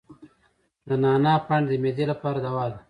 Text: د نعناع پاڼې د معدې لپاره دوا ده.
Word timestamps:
د 0.87 0.89
نعناع 1.03 1.39
پاڼې 1.47 1.67
د 1.69 1.73
معدې 1.83 2.05
لپاره 2.11 2.37
دوا 2.45 2.65
ده. 2.71 2.77